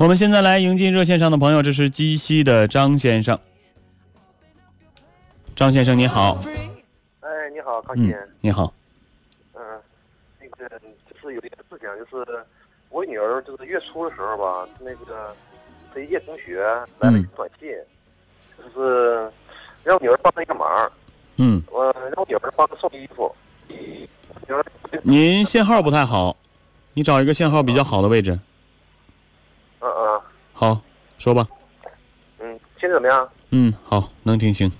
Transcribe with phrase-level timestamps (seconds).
[0.00, 3.38] 我们现在来迎接热线上的朋友，这是鸡西的张先生。
[5.54, 6.42] 张先生你好，
[7.20, 8.16] 哎，你好，康欣。
[8.40, 8.72] 你好，
[9.52, 9.60] 嗯，
[10.40, 12.26] 那个就是有一个事情，就是
[12.88, 15.36] 我女儿就是月初的时候吧，那个
[15.92, 16.64] 她一届同学
[16.98, 17.68] 来了一个短信，
[18.56, 19.30] 就是
[19.84, 20.90] 让我女儿帮她一个忙，
[21.36, 23.30] 嗯，我让我女儿帮她送衣服。
[25.02, 26.34] 您信号不太好，
[26.94, 28.38] 你找一个信号比较好的位置。
[30.60, 30.78] 好，
[31.16, 31.46] 说吧。
[32.38, 33.26] 嗯，现在怎么样？
[33.50, 34.70] 嗯，好，能听清。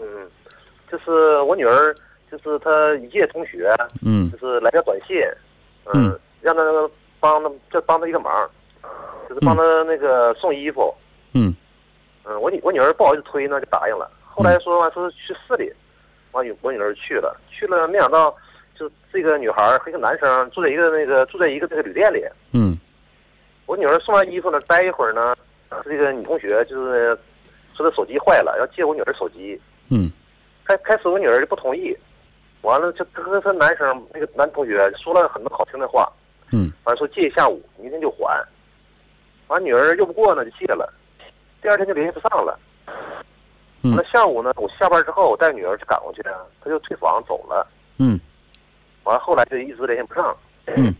[0.00, 0.06] 嗯，
[0.90, 1.94] 就是我女儿，
[2.32, 3.70] 就是她一届同学，
[4.02, 5.18] 嗯就是来条短信，
[5.92, 6.62] 嗯让她
[7.20, 8.50] 帮她，就帮她一个忙，
[9.28, 10.94] 就是帮她那个送衣服。
[11.34, 11.54] 嗯
[12.24, 14.10] 嗯，我女我女儿不好意思推呢，就答应了。
[14.24, 15.70] 后来说完说去市里，
[16.32, 18.34] 完女我女儿去了，去了没想到，
[18.74, 22.24] 就这个女孩和一个男生住在一个那个住在一个这个旅店里。
[22.52, 22.78] 嗯
[23.66, 25.34] 我女儿送完衣服呢，待一会儿呢，
[25.84, 27.18] 这个女同学就是
[27.74, 29.60] 说她手机坏了，要借我女儿手机。
[29.90, 30.10] 嗯
[30.64, 31.94] 开开始我女儿就不同意，
[32.62, 36.10] 完了就跟她男生那个男同学说了很多好听的话，
[36.52, 38.42] 嗯完了说借一下午，明天就还。
[39.48, 40.90] 完女儿用不过呢就借了，
[41.60, 42.58] 第二天就联系不上了。
[43.82, 47.66] 嗯那下午呢，我下班之后我带女儿去赶过去，她就退房走了。
[47.98, 48.18] 嗯
[49.04, 50.34] 完了后来就一直联系不上。
[50.66, 50.94] 嗯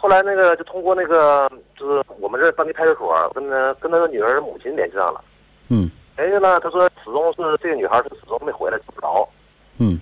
[0.00, 5.22] 后来那个就通过那个就是我们这当地派出所跟他跟他的女儿母亲联系上了，
[5.68, 5.90] 嗯。
[6.16, 9.28] 联系了，他说始终是这个女孩是始终没回来，找不着。
[9.76, 10.00] 嗯。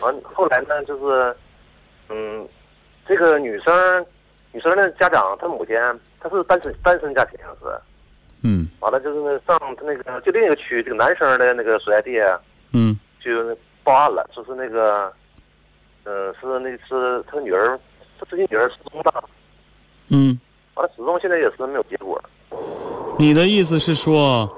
[0.00, 1.36] 完后来呢，就是
[2.08, 2.48] 嗯，
[3.06, 4.06] 这个女生
[4.52, 5.76] 女生的家长，她母亲
[6.18, 7.80] 她是单身单身家庭是，
[8.42, 8.66] 嗯。
[8.80, 12.18] 完了就是那上她那个就另一个区这个男生的那个所在地
[12.72, 12.98] 嗯。
[13.20, 13.30] 就
[13.84, 15.12] 报案了，就是那个
[16.04, 17.78] 嗯、是那是他女儿，
[18.18, 19.24] 他自己女儿失踪了，
[20.08, 20.38] 嗯，
[20.74, 22.20] 完了始终现在也是没有结果。
[23.18, 24.48] 你的意思是说，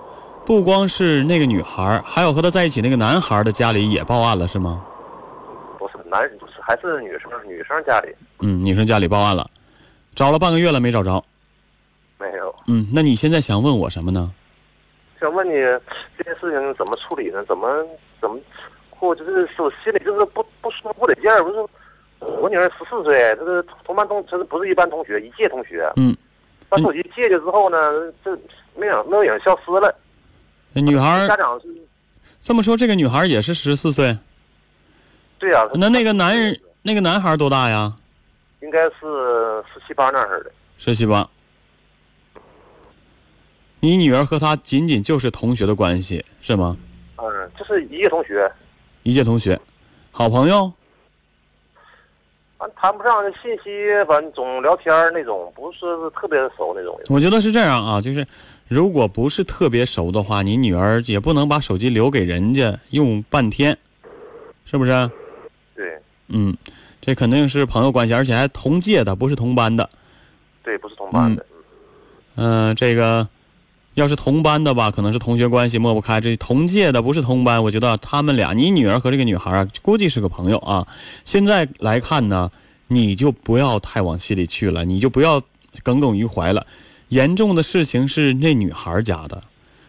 [0.44, 4.84] 不光是那个女孩，还有和她在一起那个男孩的家里也报案了，是吗？
[5.78, 9.46] 不是男不是还是女生女生家里嗯，女生家里报案了，
[10.14, 11.22] 找了半个月了没找着。
[12.18, 12.54] 没有。
[12.68, 14.30] 嗯，那你现在想问我什么呢？
[15.18, 15.52] 想问你
[16.16, 17.42] 这件事情怎么处理呢？
[17.46, 17.68] 怎么
[18.20, 18.38] 怎么？
[18.90, 21.42] 或就是我心里就是不不舒服不得劲儿。
[21.42, 21.56] 不是，
[22.40, 25.92] 我女儿十四岁，这个同班同，这是不是一般同学，一届同学。
[25.96, 26.16] 嗯，
[26.70, 27.78] 把手机借去之后呢，
[28.24, 28.34] 这
[28.74, 29.94] 没影没有影消失了。
[30.72, 31.66] 女孩家长是，
[32.40, 34.16] 这么说，这个女孩也是十四岁。
[35.38, 37.94] 对呀、那那个男人，那个男孩多大呀？
[38.62, 40.50] 应该是十七八那儿的。
[40.78, 41.28] 十七八。
[43.80, 46.76] 你女儿和他仅仅就是同学的关系是吗？
[47.16, 48.50] 嗯，就是一届同学，
[49.02, 49.58] 一届同学，
[50.10, 50.72] 好朋友。
[52.76, 53.70] 谈不上信息，
[54.06, 56.98] 反正总聊天儿那种，不是是特别熟那种。
[57.08, 58.26] 我觉得是这样啊，就是
[58.68, 63.76] 如果不是特别熟的话，你女儿也不能把手机留给人家用半天，
[64.64, 65.10] 是不是？
[65.74, 65.98] 对
[66.28, 66.56] 嗯，
[67.00, 69.88] 这肯定是朋友关系，而且还同届的，不是同班的。
[70.62, 71.44] 对，不是同班的。
[72.36, 73.26] 嗯、这个
[74.00, 80.86] 要是同班的吧，可能是同学关系抹不开；这同届的不是同班，我觉得他们俩，你女儿和这个女孩啊，估计是个朋友啊。
[81.24, 82.50] 现在来看呢，
[82.88, 85.40] 你就不要太往心里去了，你就不要
[85.82, 86.66] 耿耿于怀了。
[87.08, 89.42] 严重的事情是那女孩家的，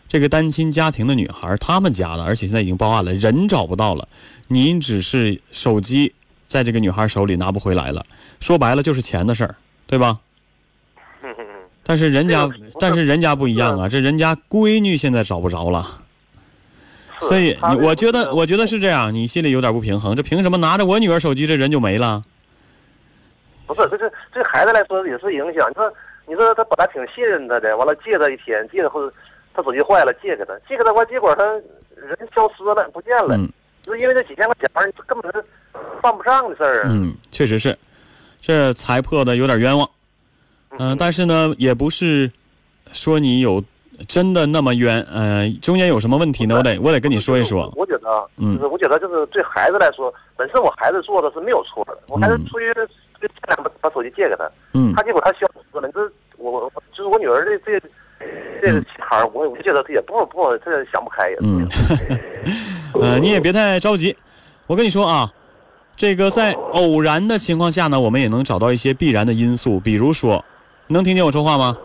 [0.10, 4.08] 这个单亲家庭的女孩，他们家的，而且现在已经报案了，人找不到了。
[4.48, 6.14] 您只是手机
[6.46, 8.06] 在这个女孩手里拿不回来了，
[8.42, 9.56] 说白了就是钱的事儿，
[9.88, 10.20] 对吧？
[11.84, 12.50] 但是人家
[12.80, 16.02] 但是人家不一样啊，这人家闺女现在找不着了，
[17.20, 22.24] 所以我觉得，我觉得是这样，你心里有点不平衡，这凭什么拿着我女儿手机，这人就没了？
[23.68, 25.70] 不是，这是对孩子来说也是影响。
[25.70, 25.94] 你说，
[26.28, 29.14] 你说他本来挺信任他的，完了借他一天，借或者
[29.54, 31.44] 他手机坏了借给他，借给他完，结果他
[31.96, 33.50] 人消失了，不见了，嗯
[33.82, 35.44] 就是因为这几千块钱儿根本是
[36.02, 36.90] 办不上的事儿啊。
[36.92, 37.76] 嗯，确实是，
[38.40, 39.90] 这财破的有点冤枉。
[40.80, 42.32] 嗯、但是呢，也不是
[42.94, 43.64] 说你有
[44.08, 46.56] 真的那么冤，呃，中间有什么问题呢？
[46.58, 47.72] 我得我得跟你说一说。
[47.76, 52.86] 我觉得啊，嗯就是我觉得就是对孩子来说，本身我孩子做的是没有错的，我孩子嗯出于这
[53.20, 55.40] 这两把把手机借给他，嗯他结果他消
[55.72, 56.00] 失了，这
[56.38, 57.88] 我我就是我女儿这这
[58.62, 61.44] 这个其他儿，我我觉得他也不不这想不开也是。
[61.44, 61.68] 嗯，
[63.00, 64.16] 呃，你也别太着急。
[64.68, 65.32] 我跟你说啊，
[65.96, 70.44] 这个在偶然的情况下呢，我们也能找到一些必然的因素，比如说，
[70.94, 71.78] 能听见我说话吗？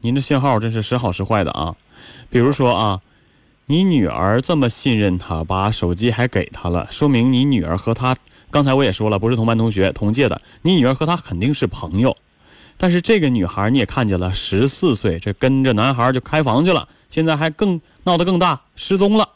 [0.00, 1.74] 您这信号真是时好时坏的啊。
[2.28, 3.00] 比如说啊，
[3.64, 8.14] 你女儿这么信任他，把手机还给他了，说明你女儿和他，
[8.50, 12.14] 刚才我也说了，不是同班同学、同届的，你女儿和他肯定是朋友。
[12.76, 19.28] 但是这个女孩你也看见了，十四岁，这跟着男孩就开房去了，现在还更闹得更大，失踪了。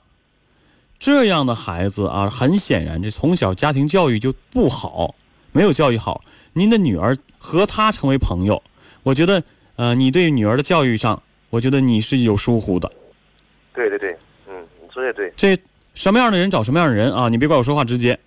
[0.98, 5.14] 这样的孩子啊，很显然这从小家庭教育就不好，
[5.56, 6.22] 没有教育好。
[6.52, 8.62] 您的女儿和他成为朋友，
[9.02, 9.42] 我觉得，
[9.76, 12.90] 呃，你对女儿的教育上，我觉得你是有疏忽的。
[13.72, 14.14] 对对对，
[14.46, 15.32] 嗯，你说也对。
[15.34, 15.56] 这
[15.94, 17.30] 什么样的人找什么样的人啊？
[17.30, 18.18] 你别怪我说话直接。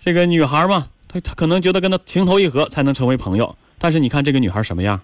[0.00, 4.98] 这个女孩嘛，她她可能觉得跟他情投意合才能成为朋友，但是你看这个女孩什么样？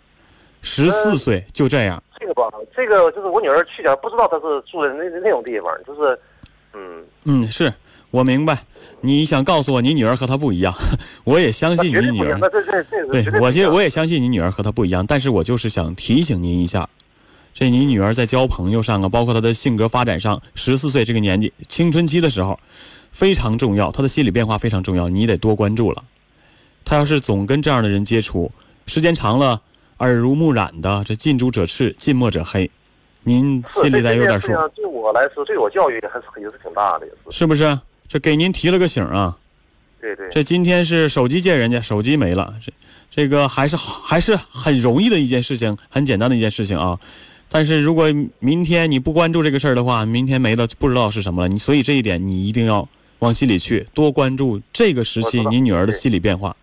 [0.62, 2.02] 十四岁就这样。
[2.19, 6.19] 这个吧，这个就是我女儿去年不知道她是住的那那种地方，就是，
[6.72, 7.70] 嗯嗯，是
[8.12, 8.64] 我明白。
[9.00, 10.73] 你想告诉我你女儿和她不一样，
[11.25, 12.38] 我也相信你女儿。
[13.11, 16.88] 对，我也我也相信你女儿和她不一样，但是我就是想提醒您一下，
[17.53, 22.56] 这你女儿在交朋友上啊，包括她的性格发展上，十四岁这个年纪，青春期的时候。
[23.11, 26.03] 非常重要，她的心理变化非常重要，你得多关注了。
[26.82, 28.50] 她要是总跟这样的人接触，
[28.87, 29.61] 时间长了，
[29.99, 32.70] 耳濡目染的，这近朱者赤，近墨者黑，
[33.25, 34.49] 您心里得有点数。
[34.75, 37.79] 对我来说，对我教育还是也是挺大的，是不是？
[38.12, 39.38] 这给您提了个醒啊。
[39.99, 40.29] 对对。
[40.29, 42.70] 这今天是手机借人家，手机没了，这
[43.11, 47.00] 这个还是还是很容易的一件事情，很简单的一件事情啊。
[47.49, 51.49] 但是如果明天你不关注这个事儿的话，明天没了不知道是什么了。
[51.49, 52.87] 你所以这一点你一定要。
[53.20, 56.56] 往心里去，多关注这个时期你女儿的心理变化，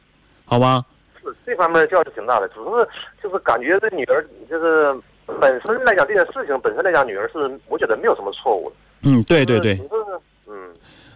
[0.44, 0.84] 好吧？
[1.24, 2.88] 是这方面教育挺大的，只是
[3.24, 4.94] 就是感觉这女儿就是
[5.40, 8.76] 本身来讲这件事情本身来讲，女儿是我觉得没有什么错误的。
[9.04, 9.76] 嗯，对对对。
[9.76, 10.20] 嗯，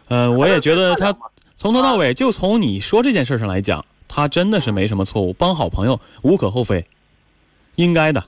[0.07, 1.15] 呃，我也觉得 他
[1.55, 6.85] 从头到尾就从你说这件事上来讲，他真的是没什么错误，帮好朋友无可厚非，
[7.75, 8.23] 应该的。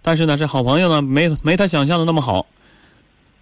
[0.00, 2.46] 但是呢，这好朋友呢，没没他想象的那么好。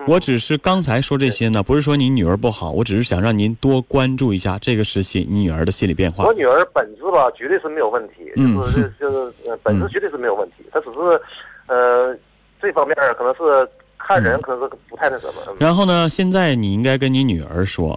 [0.07, 6.25] 我只是刚才说这些呢，不是说你女儿不好，我只是想让您多关注一下这个时期你女儿的心理变化。
[6.25, 9.31] 我女儿本质吧，绝对是没有问题，就是就是
[9.63, 11.21] 本质绝对是没有问题，她只是，
[11.67, 12.17] 呃，
[12.63, 13.69] 这方面可能是
[14.11, 15.35] 看人可能是不太那什么。
[15.57, 17.97] 然后呢，现在你应该跟你女儿说，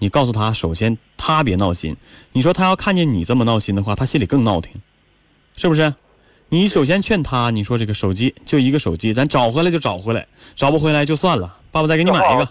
[0.00, 1.96] 你告诉她，首先她别闹心，
[2.32, 4.72] 你说她要看见你这么闹心的话，她心里更闹挺，
[5.56, 5.94] 是不是？
[6.48, 10.26] 你首先劝她，你说这个手机就一个手机，咱找回来就找回来，
[10.56, 11.54] 找不回来就算了。
[11.70, 12.48] 爸爸再给你买一个。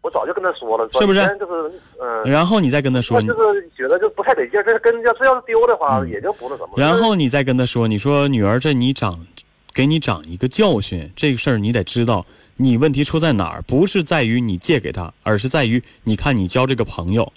[0.00, 1.20] 我早就跟他说了，是不是？
[1.38, 2.30] 就是嗯。
[2.30, 4.52] 然后你再跟他说，就是觉得就不太得劲。
[4.64, 6.70] 这跟要是要是丢的话，也就不那什么。
[6.76, 9.26] 然后你再跟他说，你说女儿，这你长，
[9.74, 11.10] 给你长一个教训。
[11.14, 12.24] 这个事儿你得知道，
[12.56, 13.62] 你问题出在哪儿？
[13.62, 17.30] 不是在于你借给他，而是在于你看你交这个朋友，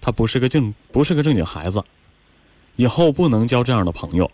[0.00, 1.82] 他不是个正，不是个正经孩子，
[2.76, 4.30] 以后不能交这样的朋友。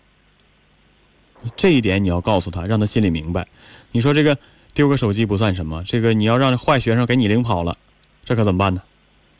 [1.54, 3.46] 这一点你要告诉他，让他心里明白。
[3.92, 4.36] 你说这个
[4.74, 7.76] 丢个手机不算什么，这个你要让坏学生给你领跑了，
[8.24, 8.82] 这可怎么办呢？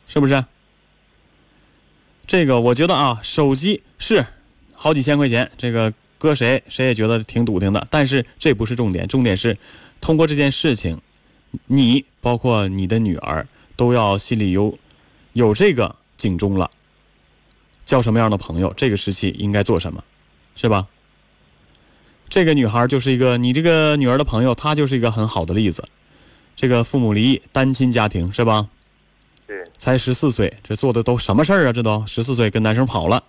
[0.07, 0.43] 是不是？
[2.27, 4.25] 这个我觉得啊，手机是
[4.73, 7.87] 好几千块钱，这个搁谁谁也觉得挺笃定的。
[7.89, 9.57] 但是这不是重点，重点是
[9.99, 11.01] 通过这件事情，
[11.65, 14.77] 你包括你的女儿都要心里有
[15.33, 16.69] 有这个警钟了。
[17.87, 20.03] 交什么样的朋友，这个时期应该做什么，
[20.53, 20.85] 是吧？
[22.29, 25.83] 这个女孩就是一个你这个女儿的朋友，她就是一个很好的例子。
[26.55, 28.69] 这个父母离异，单亲家庭是吧？
[29.47, 29.57] 对。
[29.75, 31.73] 才十四岁，这做的都什么事儿啊？
[31.73, 33.23] 这都十四岁跟男生跑了，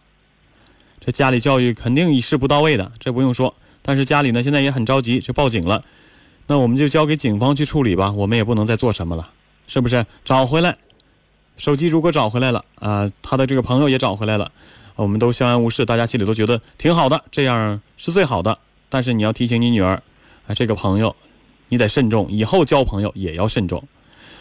[1.05, 3.53] 这家里教育肯定是不到位的，这不用说。
[3.83, 5.85] 但是家里呢，现在也很着急，就报警了。
[6.47, 9.29] 那我们就交给警方去处理吧，我们也不能再做什么了，
[9.67, 10.07] 是不是？
[10.25, 10.77] 找回来，
[11.57, 14.53] 手机如果找回来了啊，他的这个朋友也找回来了，
[14.95, 18.57] 我们都相安无事，大家心里都觉得挺好的，这样是最好的。
[18.89, 20.01] 但是你要提醒你女儿，
[20.47, 21.17] 啊，这个朋友，
[21.69, 23.83] 你得慎重，以后交朋友也要慎重。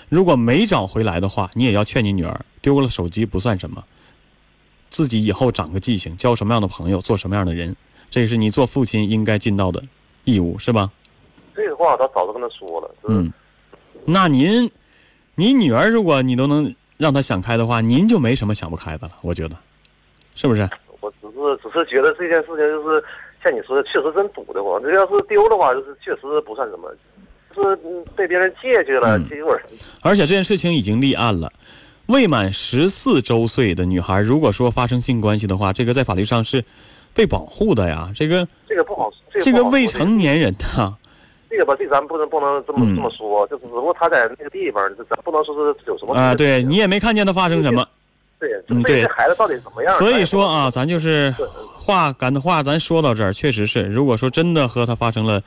[0.09, 3.83] 如果没找回来的话，你也要劝你女儿，丢了手机不算什么，
[4.91, 7.75] 自己以后长个记性，交什么样的朋友，做什么样的人，
[8.12, 9.81] 这也是你做父亲应该尽到的
[10.25, 10.91] 义务，是吧？
[11.55, 12.95] 这个话他早就跟他说了。
[13.07, 13.33] 嗯，
[14.05, 14.69] 那您，
[15.33, 19.55] 您女儿如果你都能让她想开的话，您就没什么想不开的了，我觉得，
[20.36, 20.69] 是不是？
[21.00, 23.03] 我只是只是觉得这件事情就是。
[23.43, 24.79] 像你说的，确实真堵得慌。
[24.83, 26.93] 这要是丢的话，就是确实不算什么，
[27.55, 27.75] 是
[28.15, 29.60] 被别人借去了，这有点。
[30.03, 31.51] 而且这件事情已经立案了，
[32.08, 36.63] 未满十四周岁的女孩，如果说发生性关系的话，这个在法律上是
[37.13, 38.12] 被保护的呀。
[38.13, 40.98] 这个这个不好，这个未成年人的。
[41.50, 46.34] 这个吧，这咱不能不能这么这么说，就是如果他在那个地方，咱不能说是有什么啊？
[46.34, 47.86] 对你也没看见他发生什么。
[48.39, 49.93] 对，嗯，对，孩子到底怎么样？
[49.98, 51.34] 所以说啊，咱就是
[51.75, 55.43] 话赶的话，咱说到这儿，确实是，如果说真的和他发生了，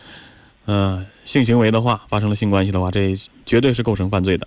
[0.66, 3.14] 呃，性行为的话，发生了性关系的话，这
[3.46, 4.46] 绝对是构成犯罪的。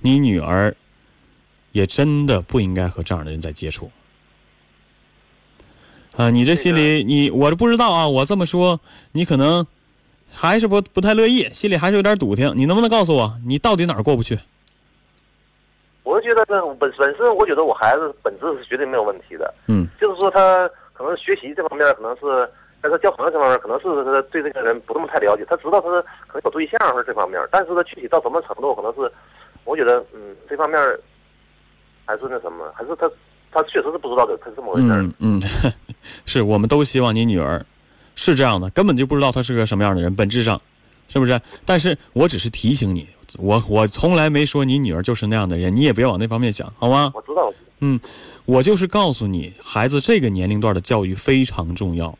[0.00, 0.74] 你女儿
[1.72, 3.90] 也真的不应该和这样的人在接触。
[6.16, 8.80] 啊，你这心里你我不知道啊，我这么说
[9.12, 9.66] 你可能
[10.30, 12.52] 还是不不太乐意，心里还是有点堵挺。
[12.56, 14.38] 你能不能告诉我，你到底哪儿过不去？
[16.02, 19.54] 我觉得这本本身，我觉得我孩子本质是绝对没有问题的。
[19.68, 22.50] 嗯，就是说他可能学习这方面可能是，
[22.80, 25.44] 但是交朋友这方面可能是他对这个人不那么太了解。
[25.48, 29.10] 他知道他是可能有对象或者这方面，但是他具体到什么程度，可能是
[29.64, 30.78] 我觉得嗯这方面
[32.10, 33.08] 还是那什么，还是他
[33.52, 34.88] 他确实是不知道的，他是这么回事。
[34.90, 35.42] 嗯嗯，
[36.26, 37.64] 是我们都希望你女儿
[38.16, 40.60] 是这样的，根本就不知道她是个什么样的人，本质上
[41.06, 41.40] 是不是？
[41.64, 43.06] 但是我只是提醒你，
[43.38, 47.12] 我我从来没说你女儿就是那样的人，你也别往那方面想，好吗？
[47.14, 48.00] 我知道，嗯，
[48.44, 52.18] 我就是告诉你，孩子这个年龄段的教育非常重要。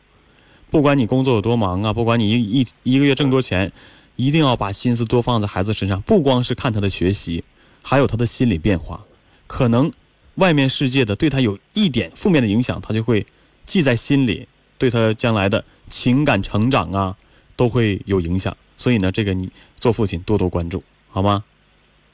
[0.69, 3.69] 不管你工作有多忙啊，不管你一一一个月挣多钱，
[4.15, 7.43] 一定要把心思多放在孩子身上，不光是看他的学习，
[7.81, 9.03] 还有他的心理变化。
[9.51, 9.91] 可能
[10.35, 13.25] 外面世界的对他有一点负面的影响，他就会
[13.65, 17.17] 记在心里，对他将来的情感成长啊
[17.57, 18.55] 都会有影响。
[18.77, 21.43] 所以呢，这个你做父亲多多关注，好吗？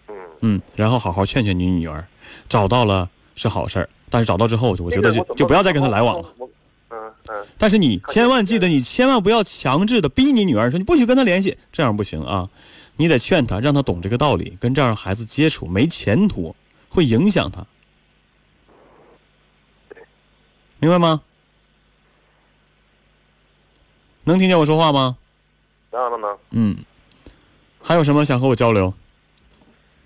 [0.09, 2.07] 嗯嗯，然后好好劝劝你女儿，
[2.49, 6.33] 找到了是好事儿，但是找到之后，我觉得就就不要再跟他来往了。
[6.39, 6.49] 嗯
[7.29, 12.49] 嗯，但是你千万记得，你千万不要强制的逼你女儿说你不许跟他联系，这样不行啊！
[12.95, 16.55] 你得劝他，让他懂这个道理，跟这样的孩子接触没前途，
[16.97, 17.63] 会影响他，
[20.79, 21.21] 明白吗？
[24.23, 25.15] 能听见我说话吗？
[25.91, 26.75] 当然了呢，嗯，
[27.83, 28.91] 还有什么想和我交流？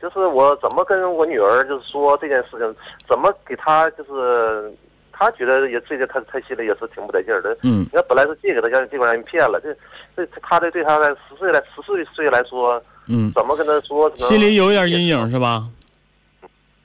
[0.01, 2.75] 就是我怎么跟我女儿就是说这件事情，
[3.07, 4.69] 怎么给她就是。
[5.13, 7.55] 她觉得也这个，她她心里也是挺不得劲儿的。
[7.61, 9.61] 嗯你看，本来是借给她，让结果让人骗了。
[9.61, 9.73] 这
[10.15, 14.13] 这她的对她来十岁来十四岁来说，嗯，怎么跟她说？
[14.15, 15.69] 心里有一点阴影是吧？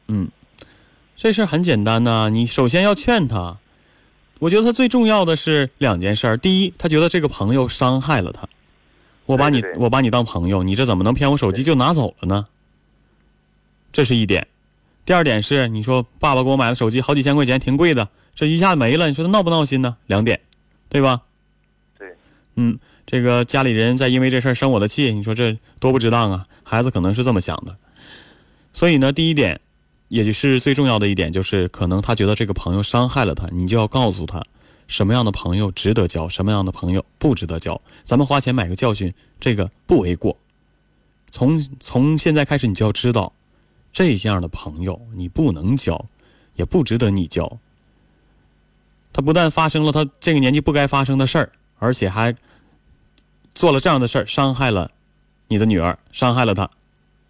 [0.08, 0.28] 嗯，
[1.16, 3.58] 这事儿很简单呐、你首先要劝他。
[4.38, 6.36] 我觉得他最重要的是两件事儿。
[6.36, 8.46] 第一，他觉得这个朋友伤害了他，
[9.25, 12.44] 我把你我把你当朋友，你这怎么能骗我手机就拿走了呢？
[13.92, 14.46] 这是一点。
[15.06, 19.96] 第二点是，你说爸爸给我买了手机，好几千块钱，挺贵的，这一下没了，你说他闹不闹心呢？
[20.06, 20.38] 两点，
[20.90, 21.22] 对吧？
[21.98, 22.08] 对，
[22.56, 26.46] 嗯，这个家里人再因为这事儿生我的气，你说这多不值当啊！
[26.62, 27.75] 孩子可能是这么想的，
[28.75, 29.58] 所以呢，第一点，
[30.08, 34.42] 也就是最重要的一点，就是可能他觉得这个朋友伤害了他，你就要告诉他，
[34.86, 37.80] 什么样的朋友值得交，什么样的朋友不值得交。
[38.04, 40.36] 咱们花钱买个教训，这个不为过。
[41.30, 43.32] 从从现在开始，你就要知道，
[43.92, 46.04] 这样的朋友你不能交，
[46.54, 47.58] 也不值得你交。
[49.12, 52.34] 他不但发生了他这个年纪不该发生的事儿，而且还
[53.54, 54.90] 做了这样的事儿，伤害了
[55.48, 56.70] 你的女儿，伤害了她，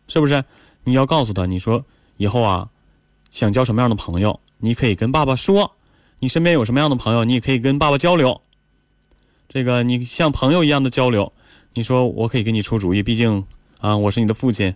[0.09, 0.45] 是不是？
[0.85, 1.85] 你要告诉他，你说
[2.17, 2.69] 以后啊，
[3.31, 5.73] 想交什么样的朋友，你可以跟爸爸说。
[6.19, 8.41] 你身边有什么样的朋友，你也可以跟爸爸交流。
[9.51, 11.31] 这个你像朋友一样的交流，
[11.75, 13.45] 你说我可以给你出主意，毕竟
[13.81, 14.75] 啊，我是你的父亲，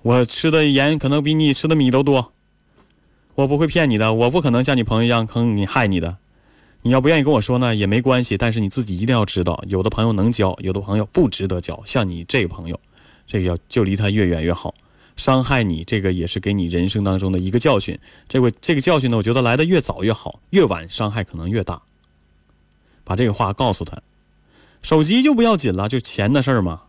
[0.00, 2.32] 我吃的盐可能比你吃的米都多，
[3.34, 6.16] 我不会骗你的，我不可能像你朋友一样坑你害你的。
[6.80, 11.82] 你要不愿意跟我说呢，也没关系，但是你自己一定要知道，有的朋友能交，有的朋友不值得交。
[11.84, 12.80] 像你这个朋友，
[13.26, 14.74] 这个要就离他越远越好。
[15.18, 17.98] 伤害你，这个也是给你人生当中的一个教训。
[18.28, 21.82] 这个这个教训呢，我觉得来的越早越好，越晚伤害可能越大。
[23.04, 24.00] 把这个话告诉他，
[24.80, 26.82] 手机就不要紧了，就钱的事儿嘛。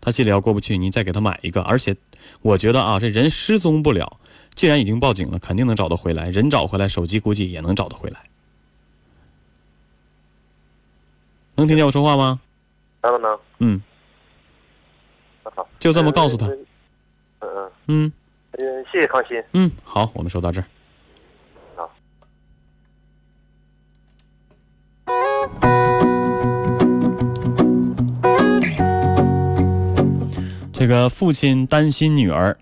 [0.00, 1.62] 他心里要过不去，你再给他买一个。
[1.62, 1.96] 而且，
[2.42, 4.18] 我觉得啊，这人失踪不了，
[4.54, 6.30] 既然已经报警了，肯定能找得回来。
[6.30, 8.24] 人找回来，手机估计也能找得回来。
[11.54, 12.40] 能听见我说话吗？
[13.00, 13.80] 当然呢，嗯，
[15.44, 16.48] 好，就这么告诉他。
[17.40, 18.12] 嗯嗯嗯
[18.52, 19.42] 嗯，谢谢康欣。
[19.52, 20.64] 嗯，好，我们说到这儿。
[21.76, 21.90] 好。
[30.72, 32.56] 这个父亲担心女儿，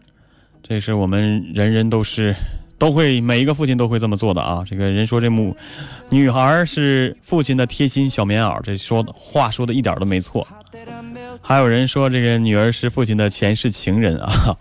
[0.62, 2.34] 这是我们人人都是
[2.78, 4.62] 都会每一个父亲都会这么做的啊。
[4.66, 5.56] 这个人说这母
[6.10, 10.46] 女孩是父亲的贴心小棉袄，这说的话说的一点都没错。
[11.48, 14.58] 还有人说这个女儿是父亲的前世情人啊。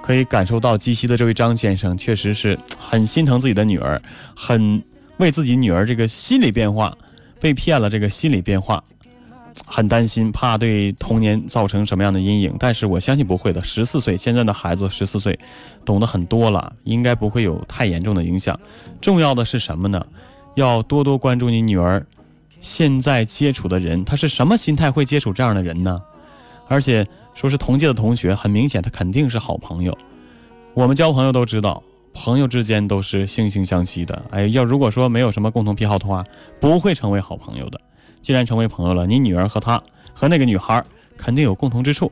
[0.00, 4.00] 可以感受到鸡西的这位张先生确实是很心疼自己的女儿，
[4.36, 4.80] 很
[5.16, 6.96] 为自己女儿这个心理变化
[7.40, 8.84] 被骗了这个心理变化。
[9.66, 13.62] 很担心，怕对童年造成什么样的阴影，但是我相信不会的。
[13.64, 15.36] 十四岁，现在的孩子十四岁，
[15.84, 18.56] 懂得很多了，应该不会有太严重的影响。
[19.00, 20.06] 重要的是什么呢？
[20.54, 22.06] 要多多关注你女儿
[22.64, 26.00] 现在接触的人，他是什么心态会接触这样的人呢？
[26.66, 29.96] 而且说是同届的同学，很明显他肯定是好朋友。
[30.72, 31.82] 我们交朋友都知道，
[32.14, 34.24] 朋友之间都是惺惺相惜的。
[34.30, 36.24] 哎，要如果说没有什么共同癖好的话，
[36.58, 37.78] 不会成为好朋友的。
[38.22, 39.80] 既然成为朋友了，你女儿和他
[40.14, 40.82] 和那个女孩
[41.18, 42.10] 肯定有共同之处，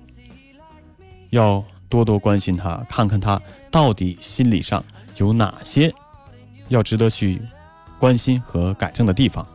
[1.30, 3.40] 要多多关心她，看看她
[3.70, 4.84] 到底心理上
[5.16, 5.90] 有哪些
[6.68, 7.40] 要值得去
[7.98, 9.46] 关心和改正的地方。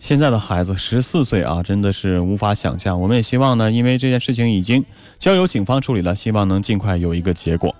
[0.00, 2.98] 现在的孩子十四岁啊，真的是无法想象。
[3.00, 4.84] 我们也希望呢，因为这件事情已经
[5.18, 7.74] 交由警方处理了，希望能尽快有一个结果。